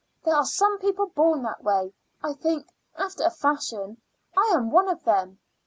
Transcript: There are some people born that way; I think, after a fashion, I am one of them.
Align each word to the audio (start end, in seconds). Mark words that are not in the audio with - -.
There 0.23 0.33
are 0.33 0.45
some 0.45 0.79
people 0.79 1.05
born 1.09 1.43
that 1.43 1.63
way; 1.63 1.93
I 2.23 2.33
think, 2.33 2.67
after 2.97 3.23
a 3.23 3.29
fashion, 3.29 4.01
I 4.35 4.49
am 4.55 4.71
one 4.71 4.89
of 4.89 5.03
them. 5.03 5.37